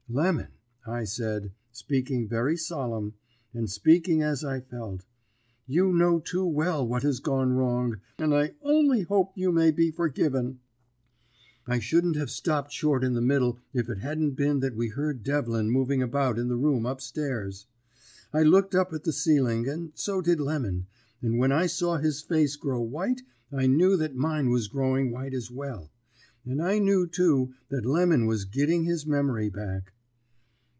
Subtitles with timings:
[0.13, 0.49] "'Lemon,'
[0.85, 3.13] I said, speaking very solemn,
[3.53, 5.05] and speaking as I felt,
[5.65, 9.89] 'you know too well what has gone wrong, and I only hope you may be
[9.89, 10.59] forgiven.'
[11.65, 15.23] "I shouldn't have stopped short in the middle if it hadn't been that we heard
[15.23, 17.67] Devlin moving about in the room up stairs.
[18.33, 20.87] I looked up at the ceiling, and so did Lemon,
[21.21, 25.33] and when I saw his face grow white I knew that mine was growing white
[25.33, 25.89] as well;
[26.45, 29.93] and I knew, too, that Lemon was gitting his memory back.